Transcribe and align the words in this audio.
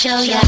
show 0.00 0.24
ya. 0.24 0.39